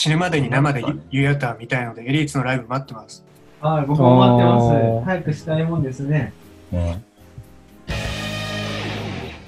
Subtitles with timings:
[0.00, 3.22] 死ぬまでに生でゆうやたん見たいので、エリーツのライブ待ってます。
[3.60, 5.04] はい、僕も待ってあまーす。
[5.04, 6.32] 早くしたいもんですね。
[6.72, 7.02] ね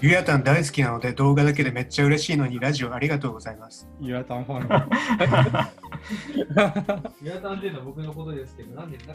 [0.03, 3.89] ゆうやたん大好きなので、動画だけでめっちゃ嬉しいのに、ラジオありがとうございます。
[3.99, 4.65] ゆらたんファン。
[7.25, 9.15] 岩田っていうのは僕のことですけど、なんで、なな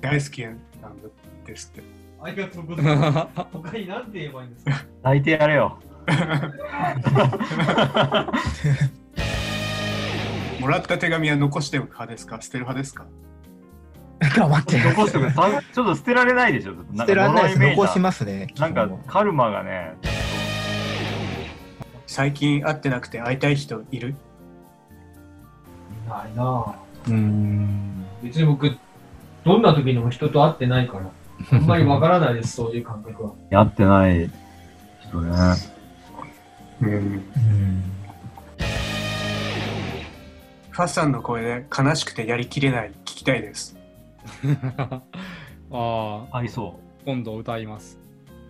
[0.00, 0.58] 大好きなん
[1.44, 1.84] ですって。
[2.20, 3.42] ありがとうございます。
[3.52, 4.72] 他に何て言えばいいんですか？
[5.04, 5.78] 抱いてやれよ。
[10.60, 12.38] もらった手紙は残しておく派ですか？
[12.40, 13.04] 捨てる派ですか？
[14.34, 14.78] 頑張って。
[14.82, 15.30] 残してくれ。
[15.30, 16.72] さちょっと捨てられないでしょ。
[16.96, 17.58] 捨てられないです。
[17.76, 18.48] 残しますね。
[18.58, 19.94] なんかカルマがね、
[22.06, 24.14] 最近会ってなくて会いたい人いる？
[26.08, 26.72] ないなぁ。
[27.08, 28.06] うーん。
[28.22, 28.76] 別に僕、
[29.44, 31.10] どんな時にも人と会ってないから、
[31.52, 33.32] あんまりわからないです、そういう感覚は。
[33.50, 34.30] やってない
[35.02, 35.32] 人ね。
[36.82, 36.88] うん。
[36.88, 37.82] うん。
[40.70, 43.78] ファッさんの声で悲しくてやりきれない聞きたいです。
[45.70, 47.98] ああ、合いそ今度歌います。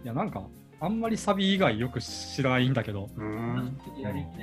[0.03, 0.43] いや、なんか、
[0.81, 3.09] あんまりサビ以外よく知らないんだけど、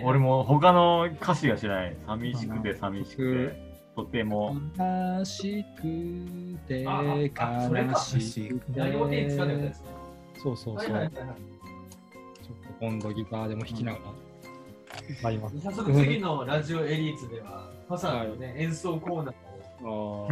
[0.04, 1.98] 俺も他の歌詞が知らない。
[2.08, 4.56] 寂しくて寂しくて、とても。
[4.80, 8.80] 悲しくてあああそれか悲しくて。
[10.42, 11.12] そうそうそう。
[12.80, 14.04] 今度ギターでも弾きながら
[15.20, 15.60] 歌います。
[15.62, 20.28] 早速次のラジオエリーツでは、ファサのね、演奏コーナーを、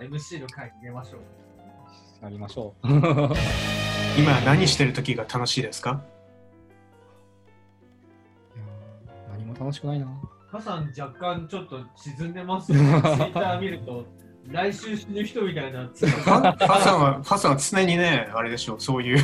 [0.00, 1.20] MC の回に入れましょう。
[2.22, 2.88] あ、やりましょう。
[4.18, 6.02] 今何してる時が楽しいですか？
[8.54, 10.06] いやー何も楽しくないな。
[10.50, 13.00] ファさん若干ちょっと沈んでますよね。
[13.02, 14.06] ツイッター見ると、
[14.48, 15.86] 来週死ぬ人みたいな。
[15.88, 19.18] フさんは、ファさんは常にね、あれでしょう、そういう、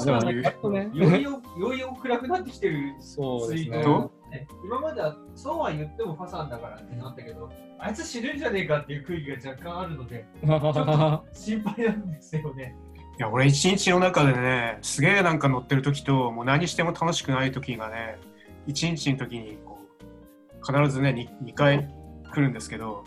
[0.00, 2.94] そういうやっとねト、よりよよりよ暗くなってきてる。
[3.00, 3.82] そうですね。
[3.82, 12.76] とね今まではそうは言ってもファさんだからってなったけど、あいつ死ぬんじゃねえかっていう空気が若干あるので、ちょっと心配なんですよね。
[13.18, 18.18] いや、俺一日の中でね、すげえなんか乗ってる時と、もう何しても楽しくない時がね、
[18.66, 21.86] 一日の時にこう、必ずね、2, 回
[22.32, 23.04] 来るんですけど、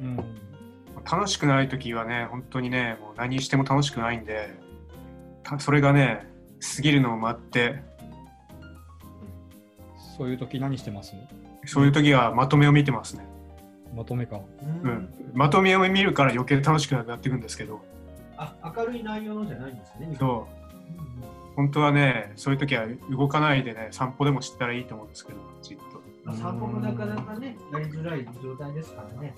[0.00, 0.16] うん。
[1.10, 4.61] 楽しくない時はね、本当にね、もう何しても楽しくないんで、た
[5.58, 6.26] それがね、
[6.76, 7.82] 過ぎるのを待って、
[10.16, 11.14] そういう時何してます？
[11.66, 13.26] そういう時はまとめを見てますね。
[13.94, 14.40] まとめか。
[14.82, 15.12] うん。
[15.34, 17.80] まとめを見るから余計楽しくなっていくんですけど、
[18.36, 20.16] あ明るい内容のじゃないんですね。
[20.18, 21.22] そう、うんうん
[21.54, 25.84] 本当はね、そういう時は動かないでね、散歩でもしたらいいと思うんですけど、じっと。
[26.24, 29.34] まあ散歩もなかなかね、やりづらい状態ですからね。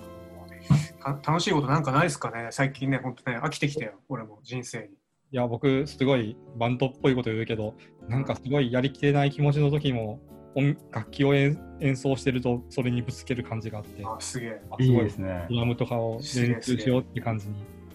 [1.00, 4.90] た楽しいことなんかないですかね最近ね、本当ね、飽きてきたよ、俺も人生に。
[5.32, 7.74] いや、僕、すごいバンドっぽいこと言うけど、
[8.08, 10.20] なんかすごいやりきれない気持ちの時も、
[10.56, 14.62] 音楽器を演演奏してると、それにぶつける感じがあって、あ、すげえ。
[14.78, 15.56] いいあすごいですねド。
[15.56, 16.22] ラムとかを練
[16.62, 17.54] 習しようって感じに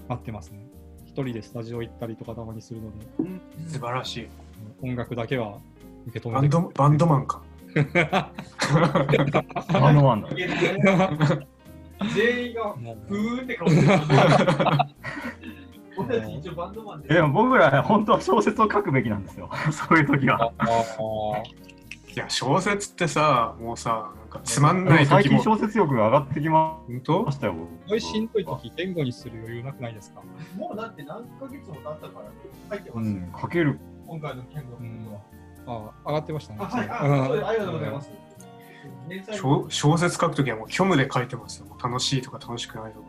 [0.09, 0.67] なってますね。
[1.05, 3.05] 一人でスタジオ行ったりとかたまにするので、
[3.67, 4.27] 素晴らしい。
[4.81, 5.57] 音楽だけは
[6.07, 7.41] 受け止めてバンドバンドマンか。
[9.73, 10.29] バンドマンだ。
[12.15, 13.87] 全員がもうふーんって顔してる。
[16.07, 19.49] 俺たち一応バンドマンででも僕ら本当は小説を書くべきなんですよ。
[19.71, 20.51] そういう時は。
[20.57, 20.67] あ
[22.11, 25.09] いや、小説ってさ、もうさ、なんかつまんない時も。
[25.09, 27.31] 最近小説力が上がってきま本当？
[27.31, 27.53] したよ。
[27.85, 30.21] すごいしんどい時、言語にする余裕なくないですか？
[30.57, 32.25] もうだって何ヶ月も経ったから
[32.69, 33.79] 入ってますよ、うん、書ける。
[34.07, 35.07] 今回の件のうん
[35.67, 36.59] あ上がってましたね。
[36.61, 38.11] あ、はい、あ、ありがとうございます。
[39.39, 41.67] 小小説書くときはもう虚無で書いてますよ。
[41.83, 43.08] 楽しいとか楽しくないとかう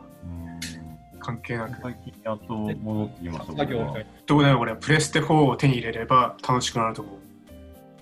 [1.21, 1.81] 関係なく。
[1.81, 3.65] 最近やっと戻ってきました。
[4.25, 7.11] どうだよ、俺、プレステ4を手に入れれば楽しくなると思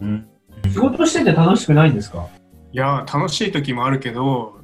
[0.02, 0.06] う。
[0.06, 0.30] うん。
[0.72, 2.28] 仕事してて楽しくないんですか？
[2.72, 4.60] いや、楽しい時もあるけど、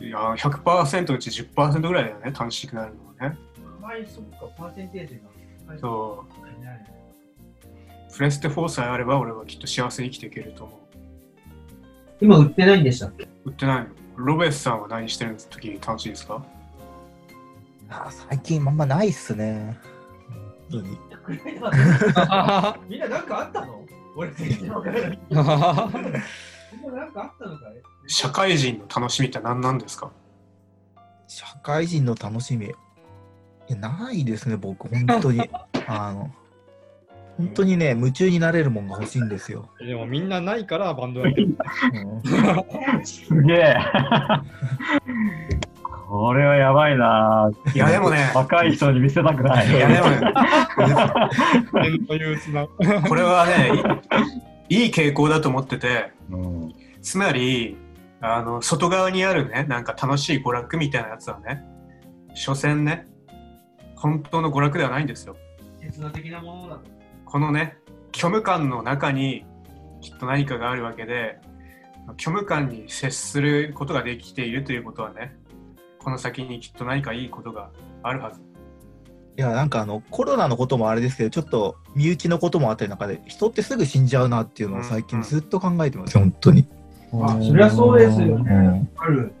[0.00, 3.38] いや、100%のうち10%ぐらいだよね、楽しくなるのはね。
[3.82, 5.14] はい、そっか、パーセンテージ
[5.66, 5.78] が。
[5.78, 6.86] そうね
[8.10, 10.78] プレステ4さえあれば俺はきっと幸せに生きていけると思う。
[12.20, 13.28] 今売ってないんでしたっけ？
[13.44, 16.42] 売ってないのロベスさんは何してる時楽しいですか？
[16.42, 16.57] あ
[18.28, 19.78] 最近あんまないっすね。
[20.70, 20.98] 本当に。
[22.88, 23.84] みんななんかあったの？
[24.16, 25.18] 俺全然わからない。
[25.30, 25.52] みんなな
[27.06, 27.82] んかあったのかい？
[28.06, 30.10] 社会人の楽しみって何なんですか？
[31.26, 32.66] 社会人の楽しみ。
[32.66, 32.70] い
[33.68, 35.42] やないですね、僕、本当に。
[35.86, 36.30] あの、
[37.36, 39.68] 本当にね、夢中になれるもんが欲しいんですよ。
[39.78, 41.56] でもみんなないからバンドやってる。
[41.94, 43.76] うん すげえ。
[46.08, 47.50] これはやばいな。
[47.74, 49.68] いやでもね若い人に見せたくない。
[49.70, 50.32] いやでもね、
[51.82, 52.66] 変というつな。
[52.66, 53.70] これはね、
[54.70, 56.74] いい傾向だと思ってて、うん。
[57.02, 57.76] つまり、
[58.22, 61.62] あの、外側にあるね、なんか楽しい娯楽みたいなやつはね、
[62.32, 63.06] 所詮ね、
[63.94, 65.36] 本当の娯楽ではないんですよ。
[65.82, 66.90] 刹那的なものだと。
[67.26, 67.76] このね、
[68.16, 69.44] 虚無感の中に
[70.00, 71.38] きっと何かがあるわけで、
[72.18, 75.36] 虚無感に接することができているということはね、
[75.98, 77.70] この先にきっと何かいいことが
[78.02, 78.40] あるはず。
[79.36, 86.66] いや、なんかあの、コロナのこともあれですけど、ちょっと身内のこともあったり中で、人ってすぐ死んじゃうなっていうのを最近ずっと考えてますよ、本当に。
[87.12, 88.50] あそりゃそうですようね。
[88.50, 88.88] ん。
[88.96, 89.32] ある。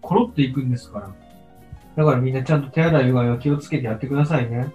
[0.00, 1.10] コロっていくんですから。
[1.96, 4.72] だからみんなちゃんと手洗いうがいは気をつけてやってくださいね。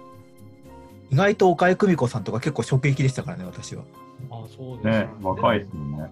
[1.10, 3.82] 意外と岡井久美子さんとか結構衝撃でしたからね、私は。
[4.30, 6.10] あ、そうですね、若いですもんね。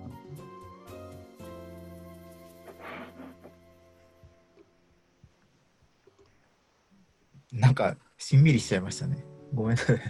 [7.57, 9.25] なんか、しんみりしちゃいましたね。
[9.55, 9.97] ごめんなさい。
[9.97, 10.01] い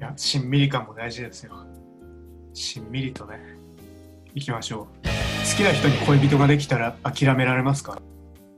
[0.00, 1.66] や、しんみり感も大事ですよ。
[2.52, 3.40] しんみりとね、
[4.34, 4.86] 行きましょう。
[5.06, 8.00] 好きな人に恋人ができたら諦められますか？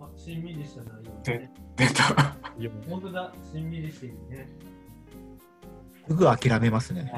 [0.01, 2.37] あ、しんみりした内容、で出た。
[2.59, 4.49] いや本当だ、しんみりしているね。
[6.09, 7.13] すぐ諦めますね。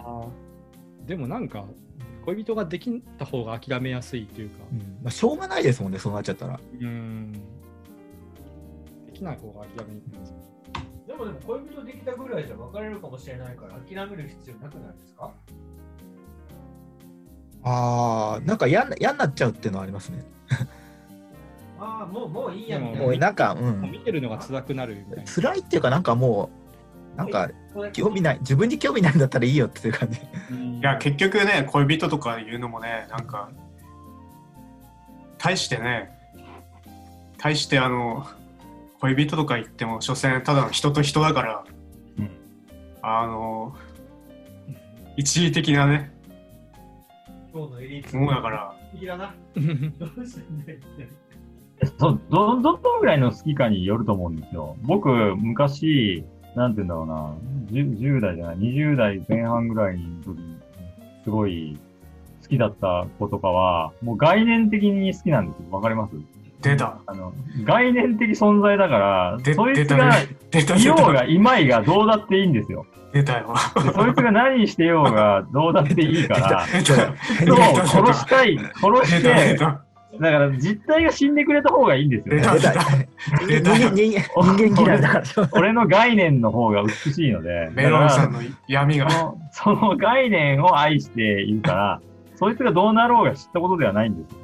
[1.06, 1.64] でもなんか、
[2.24, 6.60] 恋人ができた方が諦めやすいというか、うんまあ、しょうがないですもんね、そうなっちゃったら。
[6.80, 7.32] うん。
[9.20, 10.36] できない方が諦めにくいんですよ。
[11.06, 15.32] でもでも恋人できたぐらいじゃ別れるかもしれないから諦める必要なくないですか？
[17.62, 20.24] ああ、なんか嫌な嫌になっちゃうっていうのはありますね。
[21.78, 23.00] ああ、もうもういいやみたいな。
[23.02, 23.90] もうなんか、うん。
[23.90, 25.30] 見てるのが辛くなるみたいな。
[25.30, 26.50] 辛いっていうか、なんかも
[27.14, 27.50] う、なんか、
[27.92, 30.20] 興味ない、自分に興味ないんだったらいいよっていう感じ。
[30.54, 33.50] いいや、結局ね、恋人とか言うのもね、なんか、
[35.38, 36.10] 大してね、
[37.38, 38.26] 大してあの、
[39.00, 41.64] 恋人とか言っても、所詮ただの人と人だから、
[42.18, 42.30] うん
[43.02, 43.74] あの、
[45.16, 46.12] 一時的なね、
[47.52, 48.16] 今日のエリート。
[48.18, 49.34] ものだから、いらな。
[49.56, 51.08] どうしたんだよって。
[51.98, 54.76] ど、ど、どのぐらいの好きかによると思うんですよ。
[54.82, 56.24] 僕、昔、
[56.54, 57.34] なんて言うんだろうな、
[57.72, 60.56] 10, 10代じゃない、20代前半ぐらいの時に、
[61.24, 61.78] すごい
[62.42, 65.70] 好きだった子とかは、もう概念的に好きなんですよ。
[65.70, 66.12] わかります？
[66.60, 66.98] 出た。
[67.06, 67.32] あの、
[67.64, 70.28] 概念的存在だからで、そいつがね。
[70.50, 71.24] 出た、出いようがた。
[71.24, 72.86] いまいがどうだっていいんですよ。
[73.12, 73.54] 出たよ。
[73.82, 77.12] でそいつが何してようがどうだっていいから、出た。
[77.42, 79.80] 人を殺したい、殺し出た、出て、た。
[80.18, 82.42] だから実体が死んでくれた方がいいんですよね。
[82.42, 82.56] 出た
[83.46, 85.48] 出た人間人間人間嫌いだから。
[85.52, 89.06] 俺の概念の方が美しいので、メロンさんだの闇が。
[89.06, 89.20] から
[89.52, 92.00] そのその概念を愛しているから、
[92.34, 94.39] そいつがどうなろうが知ったことではないんですよ。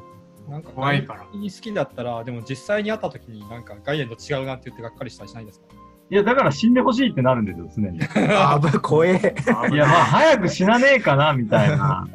[0.48, 1.20] なんか怖いから。
[1.25, 1.28] 好
[1.60, 5.66] きだったら、でも実際に会った時になんか概念と違うなって言ってがっかりしたりしないんですか？
[6.08, 7.98] いや、だから死んでほしいってなるんですよ、常に。
[8.31, 9.34] あぶ、怖え。
[9.72, 12.06] いや、まあ、早く死なねえかな、みたいな。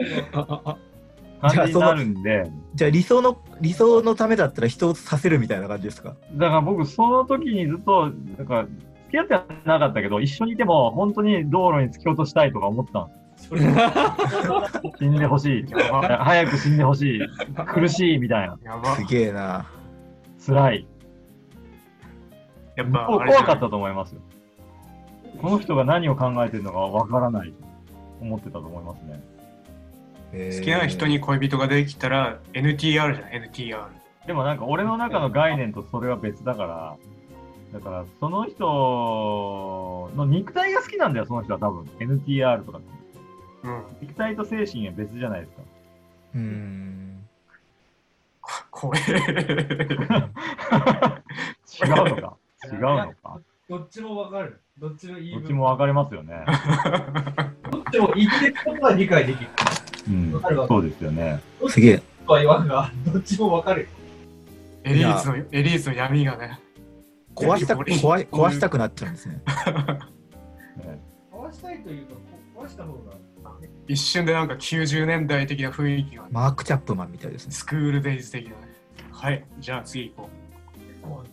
[1.41, 6.15] 感じになるんで、じゃあ理想の、理想のためだったら人をさせるみたいな感じですか？
[6.35, 8.65] だから僕、その時にずっと、なんか、
[9.07, 15.65] 付き合ってはなかったけど、一緒にいても、本当に道路に突き落としたいとか思ってたんです死んでほしい。
[15.67, 17.21] 早く死んでほしい。
[17.73, 18.57] 苦しい、みたいな。
[18.63, 19.03] やばす。
[19.05, 19.65] げえな。
[20.45, 20.87] 辛い。
[22.75, 24.21] やっぱ、怖かったと思いますよ。
[25.41, 27.55] この人が何を考えてるのかわからないと
[28.21, 29.21] 思ってたと思いますね。
[30.57, 33.85] 好きな人に恋人ができたら NTR じゃない ?NTR。
[34.27, 36.97] でもなんか俺の中の概念とそれは別だから、
[37.73, 41.85] だからその人の肉体が好きなんだよ、その人は多分。
[41.99, 43.00] NTR とかって。
[43.63, 43.83] うん。
[44.01, 45.61] 肉体と精神は別じゃないですか。
[46.35, 47.27] うーん。
[48.71, 48.99] 怖え。
[49.01, 49.09] 違う
[52.09, 52.37] のか？
[52.65, 53.39] 違うのか？
[53.69, 54.61] どっちもわかる。
[54.77, 56.43] どっちの言い分どっちもわかりますよね。
[57.71, 59.49] どっちも言ってることは理解できる。
[60.09, 60.41] うん。
[60.67, 61.39] そうですよね。
[61.69, 61.97] すげえ。
[62.25, 63.87] とは言わんが、どっちもわかる。
[64.83, 66.59] エリーツの、エリーツの闇がね。
[67.35, 69.35] 壊したく、壊い壊したくなっちゃうんですね。
[69.35, 69.41] ね
[71.31, 72.13] 壊したいというか、
[72.57, 73.13] 壊した方が。
[73.87, 77.51] 一瞬でなんか90年代的な雰囲気が、マーク・チャップマンみたいですね。
[77.51, 78.55] スクールデイズ的なね。
[79.11, 80.41] はい、じゃあ次行こう。
[81.03, 81.23] 好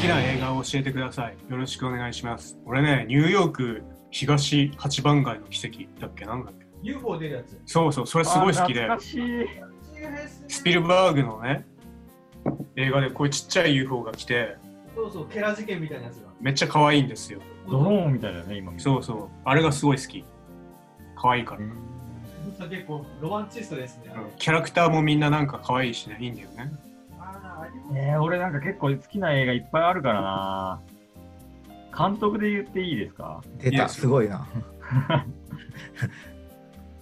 [0.00, 1.36] きな映画を教えてください。
[1.48, 2.58] よろしくお願いします。
[2.64, 6.24] 俺ね、ニューヨーク東八番街の奇跡だっけ？
[6.24, 7.60] なんだっけ？UFO 出るやつ。
[7.66, 9.46] そうそう、それすごい好きであ、懐かしい。
[10.48, 11.66] スピルバーグのね、
[12.76, 14.56] 映画でこういうちっちゃい UFO が来て、
[14.94, 16.30] そうそう、ケラ事件みたいなやつが。
[16.40, 17.40] めっちゃ可愛いんですよ。
[17.68, 20.24] ドローンみたいだよね、今そうそう、あれがすごい好き。
[21.20, 21.60] 可愛いから。
[22.68, 24.12] 結構ロマンチストですね。
[24.14, 26.72] うんキャラクターもみんななんか可愛いしね、いいんだよね。
[27.94, 30.80] えー、俺なんか結構好きな映画いっぱいあるからな
[31.96, 33.42] 監督で言っていいですか？
[33.58, 34.46] 出た、すごいな。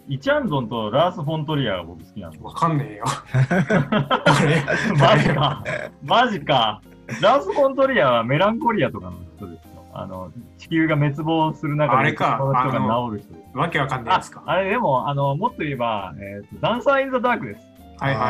[0.08, 2.42] イチャンドンとラース・フォントリアが僕好きなんです。
[2.44, 3.04] わかんねえよ。
[4.98, 5.64] マジか。
[6.02, 6.80] マジか。
[7.20, 9.67] ラース・フォントリアはメランコリアとかの人ですよ。
[10.00, 12.78] あの、地球が滅亡する中で、あれかその人が
[13.10, 13.58] 治る人。
[13.58, 14.42] わけわかんないあですか？
[14.46, 17.60] あれでも、あの、もっと言えば、えーと、ダンサー・イン・ザ・ダークです。
[17.98, 18.20] はいは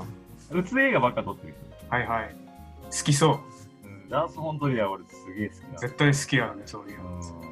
[0.00, 0.04] あ
[0.52, 1.54] うつ映画ばっか撮ってる
[1.88, 1.94] 人。
[1.94, 2.34] はいはい。
[2.84, 3.88] 好きそう。
[3.88, 5.78] うんラース・フォントリアは俺すげえ好きだ。
[5.78, 7.10] 絶対好きだよね、そういうの。
[7.10, 7.46] うん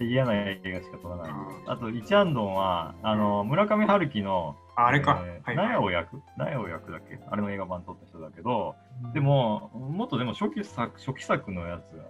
[0.00, 1.30] 嫌な映画しか撮らない。
[1.30, 5.22] うんあと、イチャンドンは、あの、村上春樹の、ああれか。
[5.24, 6.20] えーはいナヤを役？
[6.36, 7.18] ナヤを役だっけ？
[7.30, 8.74] あれの映画版撮った人だけど、
[9.14, 12.03] でも、もっとでも初期作初期作のやつが、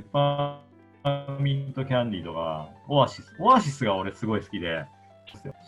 [0.00, 3.36] ペッパーミントキャンディーとか、オアシス。
[3.38, 4.86] オアシスが俺すごい好きで、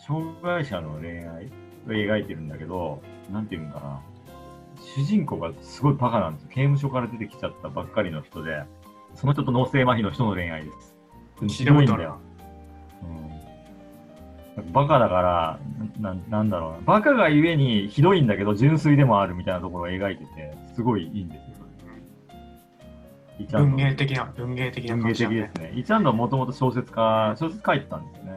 [0.07, 1.45] 障害者の恋愛
[1.87, 4.01] を描いてるんだけど、なんていうんかな。
[4.95, 6.49] 主人公がすごいバカなんですよ。
[6.49, 8.63] 刑務所から出てきちゃったばっかりの人で、
[9.13, 10.95] その人と脳性麻痺の人の恋愛です。
[11.47, 12.17] ひどいんだよ。
[14.57, 15.59] うん、バカだから
[15.99, 16.77] な、なんだろうな。
[16.85, 21.52] バカがゆえにひどいんだけど、純粋でもあるみたいなところを描いてて、すごいいいんですよ。
[23.51, 25.79] 文芸的な、文芸的な文芸感じだね的ですね。
[25.79, 28.33] イチャンドンはもともと小説家、小説書いてたんですよね。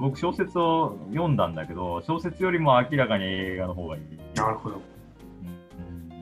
[0.00, 4.02] 僕小説を読んだんだけど、小説よりも明らかに映画の方がいい。
[4.34, 4.76] なるほど。
[4.76, 6.12] うん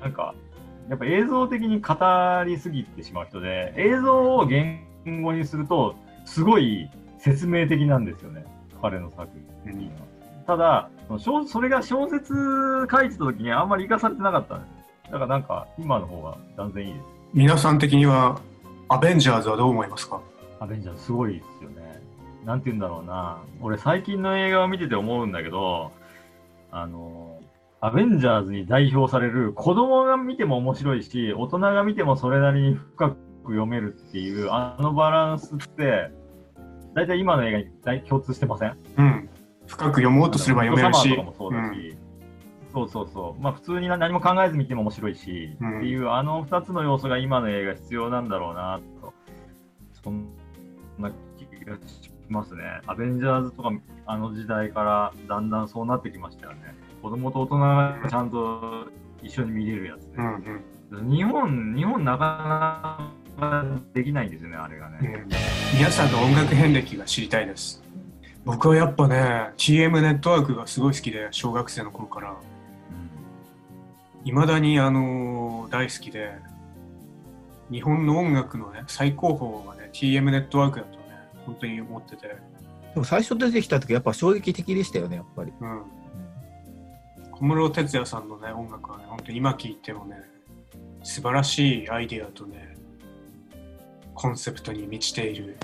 [0.00, 0.34] なんか、
[0.88, 1.94] やっぱ映像的に語
[2.44, 4.82] りすぎてしまう人で、映像を言
[5.22, 8.44] 語にすると、すごい説明的なんですよね、
[8.80, 9.28] 彼の作
[9.64, 9.92] 品は。
[10.46, 12.34] ただ、その小それが小説
[12.90, 14.79] 書いてた時にあんまり活かされてなかったんです。
[15.10, 17.04] だからなんか、今の方が断然いいです。
[17.34, 18.40] 皆さん的には、
[18.88, 20.20] アベンジャーズはどう思いますか？
[20.58, 22.00] アベンジャーズすごいですよね。
[22.44, 23.38] なんて言うんだろうな。
[23.60, 25.92] 俺最近の映画を見てて思うんだけど、
[26.70, 27.38] あの、
[27.80, 36.10] アベンジャーズに代表される子供が見ても面白いし、大人が見てもそれなりに深く読めるっていう、あのバランスって、
[36.94, 38.76] 大体今の映画に大共通してません？
[38.98, 39.28] うん。
[39.66, 41.08] 深く読もうとすれば読めるし。
[41.08, 41.96] サマーとかもそうだし、
[42.72, 43.42] そうそうそう。
[43.42, 49.12] まあ普通に何も考えず見ても面白いし、うんっていうあの二つの要素が今の映画必要なんだろうなと。
[50.02, 50.28] そん
[50.98, 52.62] な気がしますね。
[52.86, 53.70] アベンジャーズとか
[54.06, 56.74] あの時代からだんだんそうなってきましたよね。
[57.02, 58.86] 子供と大人がちゃんと
[59.22, 60.62] 一緒に見れるやつうんね。
[60.92, 63.04] うん日本、日本なか
[63.38, 65.08] なかできないんですよね、あれがうね。
[65.08, 65.28] ん
[65.76, 67.82] 皆さんの音楽遍歴が知りたいです。
[68.44, 72.34] 僕はやっぱね、TM ネットワークがすごい好きで、小学生の頃から。
[74.24, 76.32] いまだにあの大好きで、
[77.70, 81.04] 日本の音楽のね、最高峰はね、TM ネットワークだとね、
[81.46, 82.28] 本当に思ってて。
[82.28, 82.36] で
[82.96, 85.52] も最初出てきた時やっぱ衝撃的でしたよね、やっぱり。
[85.60, 85.82] うん。
[87.30, 90.16] 小室哲哉さんのね、音楽はね、本当に今聴いてもね、
[91.02, 92.76] 素晴らしいアイディアとね、
[94.14, 95.56] コンセプトに満ちている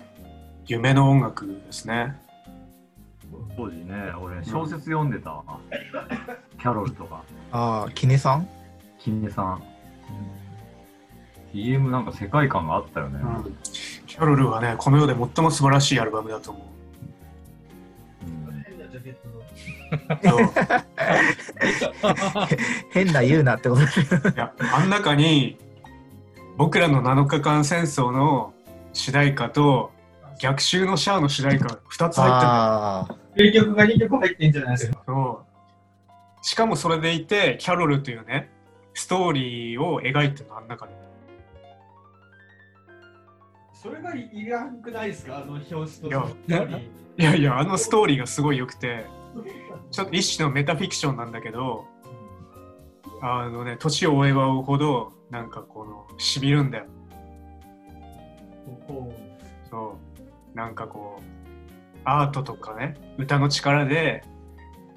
[0.67, 2.17] 夢の音楽ですね。
[3.57, 5.45] 当時ね、俺小説読んでたわ。
[6.59, 7.23] キャロルとか、
[7.57, 8.47] ああ、キネさん、
[8.99, 9.63] キネさん。
[11.55, 13.19] TM なんか世界観があったよね。
[13.19, 13.57] うん。
[14.07, 16.63] キャロルはね、この世で最も素晴らしいアルバムだと思う。
[18.27, 19.41] うん変なジャケットの。
[20.23, 20.51] そう
[22.93, 23.83] 変な言うなってこと。
[23.83, 23.87] い
[24.37, 25.57] や、あん中に、
[26.59, 28.53] 僕らの7日間戦争の
[28.93, 29.93] 主題歌と、
[30.39, 35.03] 逆襲のシャアの主題歌が2つ入ってる名曲が2曲入ってんじゃないですか。
[35.07, 35.46] そう
[36.47, 38.49] しかもそれでいて、キャロルというね、
[38.95, 40.93] ストーリーを描いてるの、あん中で。
[43.73, 45.39] それがいらんくないですか？
[45.39, 46.11] あの表紙とい
[46.53, 46.63] や
[47.19, 49.07] いやいや、あのストーリーがすごい良くて、
[49.91, 51.85] ちょっと一種のメタフィクションなんだけど、
[53.21, 56.85] あのね、年を追えば追うほど、なんかこの、しみるんだよ。
[58.87, 59.13] こ
[59.69, 59.99] そ
[60.55, 60.57] う。
[60.57, 61.23] なんかこう、
[62.05, 64.23] アートとかね、歌の力で、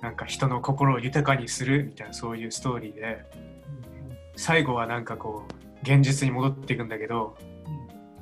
[0.01, 3.25] なんか人の心を豊かにするみたいなそういうストーリーで、
[4.35, 7.37] 最後はなんかこう、現実に戻っていくんだけど、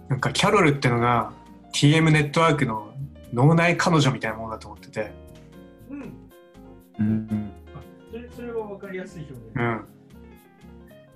[0.09, 1.33] なんかキャロルってのが
[1.73, 2.91] TM ネットワークの
[3.33, 5.11] 脳内彼女みたいなものだと思ってて、
[5.89, 5.93] う
[6.99, 7.51] うん。
[8.11, 9.55] それそれは分かりやすい表現。
[9.55, 9.85] うん。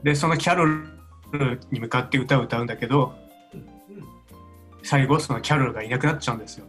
[0.04, 3.14] で、そのキャロルに向かって歌を歌うんだけど、
[3.54, 3.72] うん
[4.84, 6.66] 最後そのキャロルがいなくなっちゃうんですよ。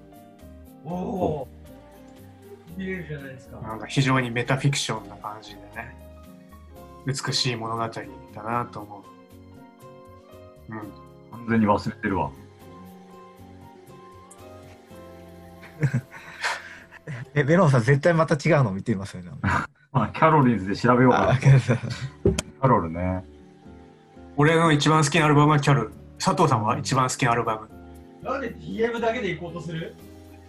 [0.84, 1.48] おお。
[2.76, 3.60] 見れるじゃないですか。
[3.60, 5.96] なんか非常にメタフィクションな感じでね、
[7.06, 7.90] 美しい物語だ
[8.42, 9.04] なと思
[10.68, 10.72] う。
[10.72, 10.78] うん。
[11.30, 12.30] 完全に忘れてるわ。
[17.34, 19.30] え、ベロンさん絶対また違うの見てますよね。
[19.92, 21.30] まあ、キャロリーズで調べようかな。
[21.30, 23.24] あキャロルね。
[24.36, 25.92] 俺の一番好きなアルバムはキャロル。
[26.18, 27.68] 佐藤さんは一番好きなアルバム。
[28.22, 29.94] なんで TM だけで行こうとする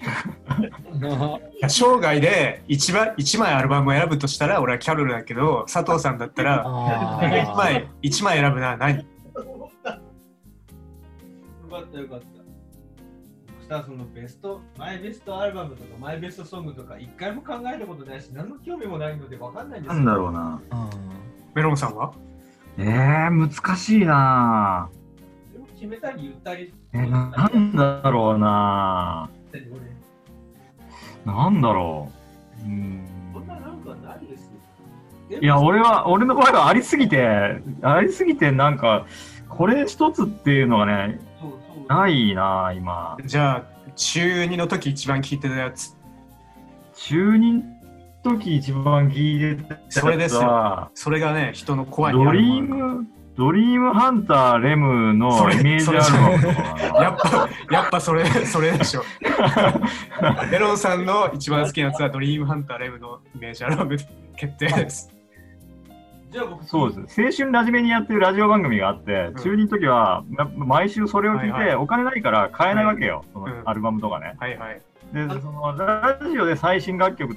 [1.68, 8.78] 生涯で一番一枚アルバムを選ぶとしたら俺はキャロルだけど佐藤さんだったらあ1ー枚一枚選ぶな。
[8.78, 8.98] 何？
[8.98, 9.04] よ
[11.72, 12.26] かったよかった。
[13.58, 20.62] そしたらそのベスト、マイベストアルバムとかマイベストソングとか一回も考えたことないし、何の興味もないので分かんないんですなんだろうな。
[20.70, 20.90] あ
[21.56, 22.14] メロンさんは？
[22.78, 24.90] えー、難しいな。
[25.76, 26.74] 決めたり言ったり。
[26.94, 29.30] え、ななんだろうな
[31.26, 32.12] なんだろ
[32.62, 32.64] う。
[32.64, 34.52] うーんそんななんかないです
[35.32, 35.40] よ。
[35.42, 39.06] いや、俺は、俺の場合はありすぎて、ありすぎて、なんか、
[39.50, 41.20] これ一つっていうのがね。
[41.88, 43.18] ないな今。
[43.26, 45.96] じゃあ中2の時一番聴いてたやつ
[46.96, 47.64] 中二の
[48.24, 59.04] 時一番聞いてたやつはそれですよそれがね人のコアにあドリーム、ドリームハンターレムのイメージアルバムとかやっぱやっぱそれそれでしょ。
[60.52, 65.14] メロンさんの一番好きなやつはドリームハンターレムのイメージアルバムで決定です。
[66.34, 67.22] じゃあ僕、そうです。
[67.22, 69.36] 青春ラジメにやってるラジオ番組があって、ん。
[69.36, 70.24] 中二の時は、
[70.58, 71.76] 毎週それを聞いて、はいはい。
[71.76, 73.46] お金ないから買えないわけよ、そうん。
[73.46, 74.36] のアルバムとかね。
[74.40, 74.82] はいはい。
[75.14, 77.36] で、そのラジオで最新楽曲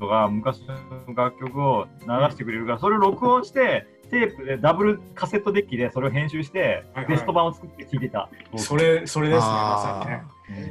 [0.00, 8.28] とか、昔の楽曲を流してくれるから、それを録音して、テープでダブルカセットデッキでそれを編集してはいはい、ベスト版を作って聴いてた。
[8.56, 10.22] それそれですねまさにね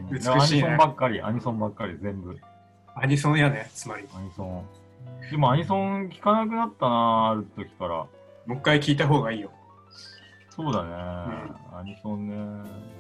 [0.10, 2.38] うん美しいねアニソンばっかり、アニソンばっかり、全部。
[2.96, 4.66] アニソンやねつまりアニソン。
[5.30, 7.96] でもアニソン聴かなくなったな、ある時から。
[7.96, 8.10] も
[8.50, 9.52] う一回聞いた方がいいよ
[10.50, 12.36] そうだね、アニソンね。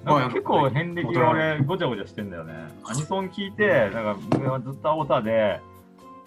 [0.03, 2.53] まあなんか結構遍歴が俺ごちゃごちゃしてんだよね。
[2.84, 5.60] アニソン聞いて、だから俺はずっとオタで、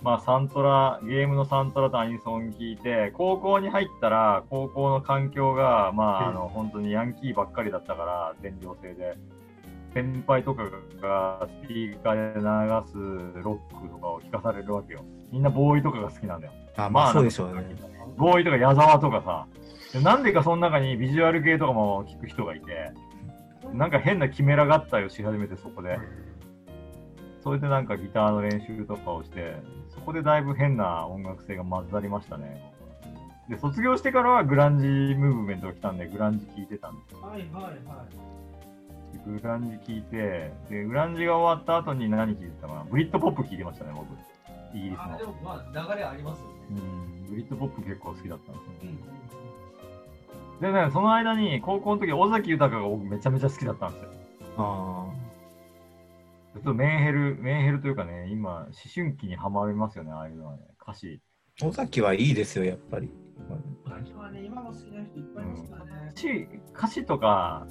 [0.02, 9.16] まあサントラ、ゲームのサントラとアニソン聞いて、高校に入ったら高校の環境が、まああの本当にヤンキーばっかりだったから、全寮制で。
[9.92, 10.62] 先輩とか
[11.02, 12.42] がスピーカーで流
[12.92, 15.04] すロックとかを聞かされるわけよ。
[15.32, 16.52] みんなボーイとかが好きなんだよ。
[16.76, 17.64] あまあそうでしょうね。
[18.16, 19.46] ボーイとか矢沢とかさ、
[19.92, 22.92] でなんでかその中にビジュアル系とかも聞く人がいて、
[23.72, 25.98] なんか変なキメラ合体をし始めてそこで、
[27.42, 29.56] それでなんかギターの練習とかをして、
[29.88, 32.60] そこでだいぶ変な音楽性が混ざりましたね。
[33.48, 37.20] で、卒業してからはグランジムーブメントが来たんで、グランジ聴いてたんですよ。
[37.22, 37.74] はいはいはい。
[39.26, 44.06] グランジ聴いて、で、グランジが終わった後に何聴いてたかなブリッドポップ聴いてましたね、僕。
[44.76, 45.24] イギリスのあで。
[45.24, 46.52] もまあ流れありますよね。
[46.70, 48.98] うん、ブリッドポップ結構好きだったんですよね。
[49.14, 49.30] うん
[50.60, 54.08] でね、その間に高校の時、尾崎豊が僕めちゃめちゃ好きだったんですよ。
[54.58, 55.09] あ
[56.54, 61.20] ちょっとメンヘル、メンヘルというかね、今、思春期にはまりますよね、ああいうのはね、歌詞。
[61.62, 61.66] あ。
[61.66, 63.08] 尾崎はいいですよ、やっぱり。
[63.84, 66.20] 私はね、今も好きな人いっぱいいますからね歌。
[66.20, 67.66] 詞歌詞とか、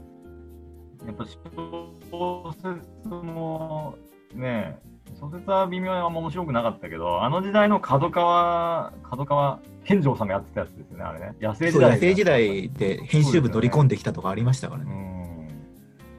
[1.06, 3.96] やっぱ小説も
[4.34, 4.80] ね、
[5.20, 11.36] 小説は微妙にあんま面白くなかったけど、あの時代の角川、角川健丈さんがやってたやつですよね、あれね。
[11.42, 11.92] 野生時代。
[11.92, 15.09] 野生時代で編集部乗り込んできたとかありましたからうね。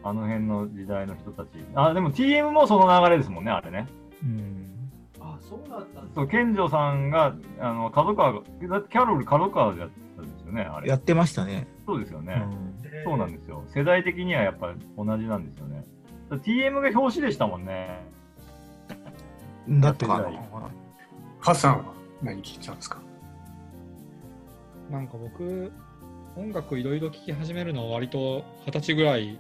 [0.04, 0.06] ん。
[0.08, 1.48] あの辺の時代の人たち。
[1.74, 3.86] あ、でも TM もその流れですもんね、あれね。
[4.22, 4.90] うん。
[5.20, 6.14] あ、そうだったんだ。
[6.14, 10.88] そう、健丈さんが、あの、角川が、だってキャロル角川でやってたんですよね、あれ。
[10.88, 11.66] やってましたね。
[11.86, 12.42] そうですよね。
[12.64, 12.70] うん
[13.04, 13.62] そうなんですよ。
[13.68, 15.84] 世代的にはやっぱ同じなんですよね。
[16.28, 18.04] だ TM が表紙でしたもんね。
[19.68, 20.10] だってみ。
[20.10, 21.84] ハッサンは
[22.20, 22.98] 何聞いてたんですか？
[24.90, 25.72] なんか僕、
[26.36, 29.38] 音楽いろいろ聴き始めるのは割と二十歳ぐらい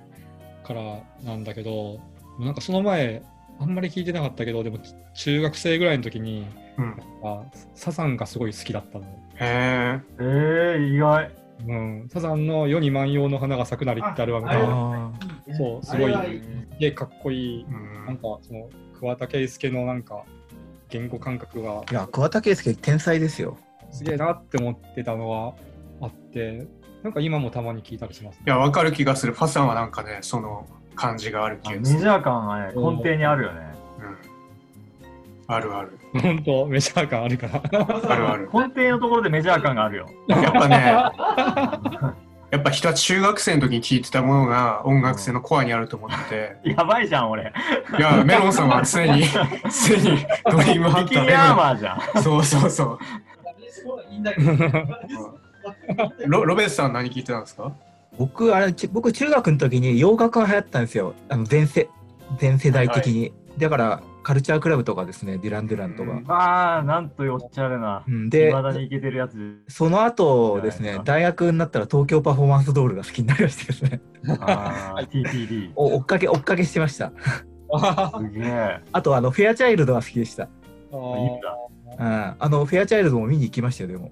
[0.62, 2.00] からなんだけど、
[2.38, 3.22] なんかその前、
[3.58, 4.78] あんまり聴いてなかったけど、でも
[5.14, 6.46] 中学生ぐらいの時に、
[6.78, 7.44] うんあ
[7.74, 9.04] サザンがすごい好きだったの。
[9.34, 11.30] へええー、意外。
[11.66, 15.12] うん、サザンの世に万葉の花が咲くなりってアルバムが、あ
[15.56, 16.14] そう、すごい
[16.78, 20.24] でかっこいい、うんなんかその桑田佳祐のなんか
[20.88, 21.84] 言語感覚があ。
[21.90, 23.58] いや、桑田佳祐天才ですよ。
[23.90, 25.54] すげえなって思ってたのは
[26.00, 26.66] あって、
[27.02, 33.60] なんか今もたまに聞いたりします、いやわかる気がするファッサンはなんかねその感じがある気がする、メジャー感がね、根底にあるよね。
[33.98, 37.62] うん、あるある本当メジャー感あるから。
[37.62, 40.06] あるある根底のところでメジャー感があるよ。
[40.28, 40.94] やっぱね
[42.50, 47.52] やっぱ人は中学生の時に聴いてたものが音楽性のコアにあると思っててやばいじゃん、俺。
[47.96, 49.22] いやメロンさんは常に
[49.70, 51.98] 常にドリームハンタビキニアーーマーじゃん。
[51.98, 52.98] でそうそうそう
[53.70, 54.50] そういいんだけど。
[56.26, 57.72] ロロベスさん何聞いてたんですか？
[58.18, 61.14] 僕、あれ、ち僕、中学の時に洋楽が流行ったんですよ。
[61.28, 61.88] あの全世
[62.38, 63.32] 全世代的に。
[63.58, 66.10] だから、カルチャークラブとかですね、デュラン・デュランとか。
[66.10, 68.04] うんああ、なんとおっちゃれな。
[68.06, 69.62] うん、いで、まだにいけてるやつ。
[69.68, 74.00] その後ですね大学になったら東京パフォーマンスドールが好きになりましてですね、
[74.40, 75.72] ああ、 TTD。
[75.74, 77.12] お追っかけ、追っかけしてました。
[78.20, 78.80] すげえ。
[78.92, 80.44] あと、あの、フェアチャイルドが好きでした。
[80.44, 81.56] あいいーんだ。
[81.98, 84.10] うん、あの、フェアチャイルドも見に行きましたよ、でも。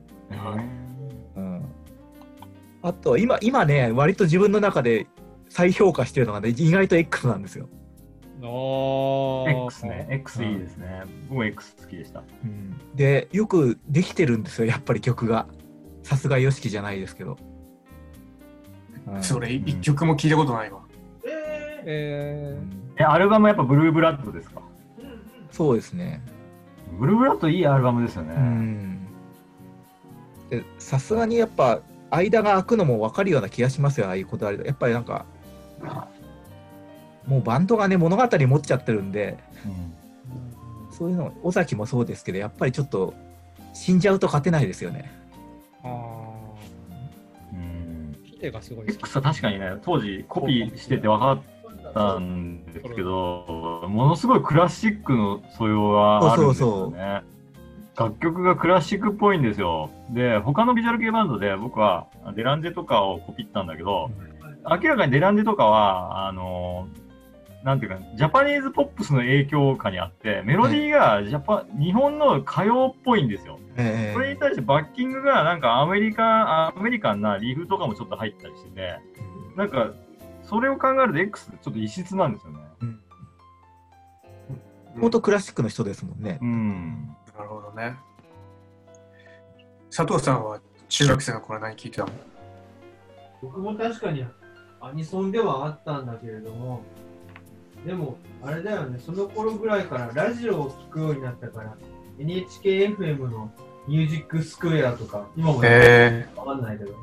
[2.82, 5.06] あと、今、今ね、割と自分の中で
[5.48, 7.68] 再評価してるのがね、意外と X なんですよ。
[8.40, 10.06] あえー X ね。
[10.10, 11.02] X いいですね。
[11.28, 12.22] 僕も X 好きでした。
[12.44, 15.46] うん、で、よくできてるんですよ、やっぱり曲が。
[16.04, 17.36] さすが YOSHIKI じゃないですけど。
[19.06, 20.80] うんそれ一曲も聞いたことないわ。
[21.24, 22.58] ええ
[22.98, 24.60] え、アルバムやっぱブルーブラッドですか？
[24.98, 25.18] ーうんうん
[25.50, 26.22] そうですね。
[26.98, 28.34] ブルーブラッドいいアルバムですよね。
[28.36, 28.98] うん。
[30.50, 35.26] でさすがにやっぱ、間が空くのも分かるような気がしますよ、ああいうことあれやっぱりなんか、
[37.26, 40.92] もうバンドがね、物語持っちゃってるんで、うん。
[40.92, 43.14] そういうの、尾崎もそうですけど、やっぱりちょっと、
[43.74, 45.10] 死んじゃうと勝てないですよね。
[45.84, 45.92] ー、あ
[47.52, 48.16] うん。
[48.18, 57.22] ーヒデがすごい確かにね、当時コピーしてて分かったんですけど、ものすごいクラシックの素養があるんですよね。
[57.98, 59.90] 楽曲がクラシックっぽいんですよ。
[60.10, 62.06] で、他のビジュアル系バンドで僕は
[62.36, 64.12] デランジェとかをコピったんだけど、
[64.64, 66.86] 明らかにデランジェとかは、あの、
[67.64, 73.58] なんていうか、ジャパニーズポップスの影響下にあって、メロディーがジャパ、日本の歌謡っぽいんですよ。
[73.76, 79.00] えそれに対してバッキングがなんかアメリカ、アメリカンなリフとかもちょっと入ったりしてて、
[79.56, 79.90] なんか、
[80.44, 82.60] それを考えると X ってちょっと異質なんですよね。
[85.00, 86.38] 本当クラシックの人ですもんね。
[86.40, 87.16] うん。
[87.78, 87.96] ね。
[89.90, 92.12] 佐藤さんは中学生の頃何聞いてたの？
[93.40, 94.24] 僕も確かに
[94.80, 96.82] アニソンではあったんだけれども、
[97.86, 101.76] でも、あれだよね、その頃ぐらいからラジオを聞くようになったから、
[102.18, 103.50] NHKFM の
[103.86, 106.94] ミュージックスクエアとか、今もえわかんないけど、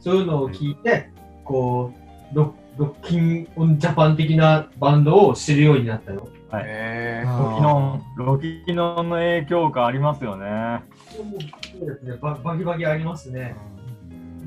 [0.00, 1.10] そういうのを聞いて、
[1.44, 1.92] こ
[2.32, 6.28] う、ロロッキンオンジャパン的なバンドを知るようになったよ。
[6.50, 10.82] ー、はいえあロキノン、ロキノンの影響下ありますよね。
[11.08, 13.56] そうですね、ババキバキありますね。
[13.74, 13.80] うん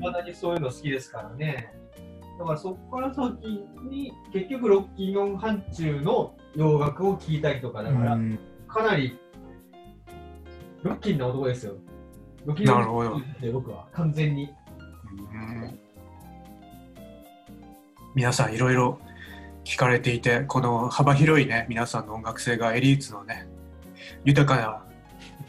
[0.00, 1.72] まだにそういうの好きですからね。
[2.38, 9.16] だからそこから先に結局ロッキンオン範疇の洋楽を聴いたりとかだから、うんかなり
[10.82, 11.74] ロッキンな男ですよ。
[12.44, 14.50] ロッキンオンなるほどで僕は完全に。
[15.32, 15.78] うん
[18.14, 18.98] 皆さんいろいろ
[19.64, 23.48] 聞かれていて、この幅広いね、皆さんの音楽性がエリーツのね、
[24.24, 24.60] 豊か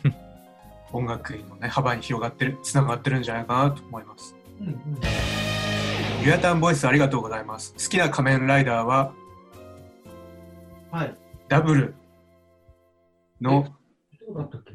[0.04, 0.12] な
[0.94, 4.36] 音楽のね、幅に広がってる、つながってるんじゃないかなと思います。
[4.60, 4.76] うんうん
[6.24, 7.74] ユアタンボイスありがとうございます。
[7.74, 9.14] 好きな仮面ライダーは
[10.90, 11.16] はい。
[11.48, 11.94] ダブル
[13.40, 13.68] の、
[14.28, 14.74] どうだったっけ？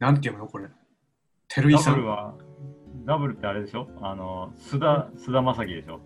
[0.00, 0.66] なんていうのこれ？
[1.46, 1.94] テルイダさん。
[1.94, 2.34] ブルは、
[3.04, 3.88] ダブルってあれでしょ？
[4.02, 6.00] あの、須田、須田正樹でしょ？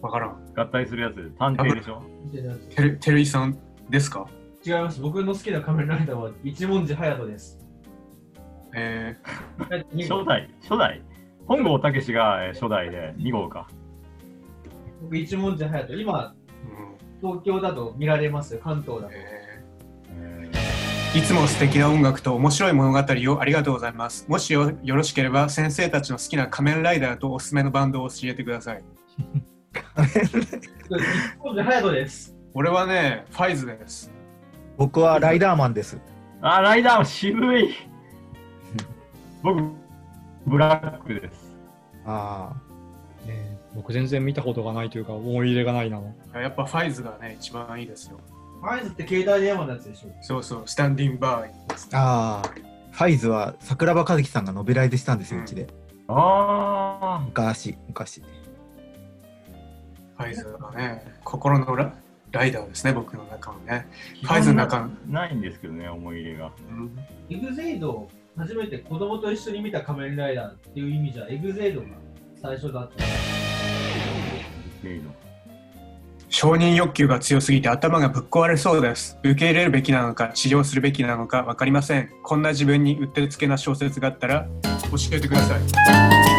[0.00, 0.36] わからん。
[0.56, 2.02] 合体するやつ、探偵でしょ？
[2.24, 3.58] 見てたやつテルテルイさん
[3.90, 4.26] ですか？
[4.66, 5.00] 違います。
[5.00, 7.58] 僕の好きな仮面ライダーは一文字隼人です。
[8.74, 9.16] え
[9.96, 11.02] 初代、初代。
[11.46, 13.68] 本郷武史がえー初代で2号か。
[15.02, 16.00] 僕一文字隼人。
[16.00, 18.60] 今、ーうん東京だと見られますよ。
[18.62, 19.12] 関東だと。
[19.14, 19.60] え
[20.10, 20.58] えー
[21.16, 24.26] いつも素敵な音楽と面白い物語をありがとうございます。
[24.28, 28.84] もしよよろしければ先生たちの好きな仮面ライダーとおすすめのバンドを教えてください。
[32.54, 34.10] 俺はね、ファイズです。
[34.76, 35.96] 僕はライダーマンです。
[35.96, 36.00] ー
[36.40, 37.74] あ、ライダー渋い。
[39.42, 39.60] 僕、
[40.46, 41.48] ブラックです。
[42.04, 42.54] あ
[43.26, 46.00] ね僕全然見たことがないというか思い入れがないな
[46.34, 48.18] やっぱファイズがね、一番いいですよ。
[48.60, 50.08] ファイズって携帯電話のやつでしょ。
[50.22, 51.96] そうそう、スタンディングバー。
[51.96, 52.40] あ。
[52.40, 52.68] ああ。
[52.90, 55.68] ファイズは桜庭和樹さんがノベライズしたんですよ、うんうちで。
[56.08, 58.22] あ昔、昔。
[60.18, 61.94] ファイズがね、心のラ
[62.32, 63.86] ライダーですね、僕の中のね。
[64.24, 64.26] あ。
[64.26, 64.90] ファイズの中の。
[65.08, 66.50] ないんですけどね、思い入れが。
[66.70, 66.98] うん
[67.30, 71.86] エグゼイドを初めて子供と一緒に見た仮面ライダーっていう意味じゃ、エグゼイドが
[72.42, 73.04] 最初だった。
[74.82, 75.10] レイド
[76.30, 79.18] 承認欲求が強すぎて頭がぶっ壊れそうです。
[79.22, 82.10] 受け入れるべきなのか治療するべきなのか分かりません。
[82.24, 84.46] こんな自分にうってつけな小説があったら
[84.90, 86.37] 教えてください。